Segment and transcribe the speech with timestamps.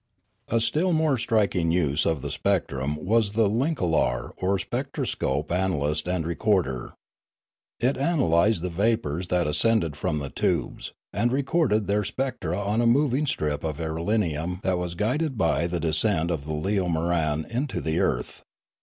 [0.47, 6.25] A still more striking use of the spectrum was the linoklar or spectroscope analyst and
[6.25, 6.95] recorder.
[7.79, 12.81] It ana lysed the vapours that ascended from the tubes, and recorded their spectra on
[12.81, 17.79] a moving strip of irelium that was guided by the descent of the leomoran into
[17.79, 18.41] the earth.